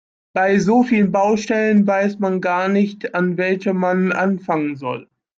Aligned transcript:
Bei 0.33 0.57
so 0.57 0.81
vielen 0.81 1.11
Baustellen 1.11 1.85
weiß 1.85 2.17
man 2.17 2.41
gar 2.41 2.69
nicht, 2.69 3.13
an 3.13 3.37
welcher 3.37 3.75
man 3.75 4.11
anfangen 4.11 4.75
soll. 4.75 5.07